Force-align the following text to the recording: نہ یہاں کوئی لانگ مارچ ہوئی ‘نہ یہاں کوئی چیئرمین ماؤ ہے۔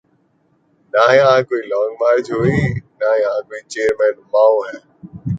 نہ 0.93 1.03
یہاں 1.15 1.41
کوئی 1.49 1.61
لانگ 1.71 1.93
مارچ 2.01 2.25
ہوئی 2.35 2.57
‘نہ 2.99 3.09
یہاں 3.21 3.41
کوئی 3.47 3.61
چیئرمین 3.71 4.15
ماؤ 4.31 4.55
ہے۔ 4.67 4.77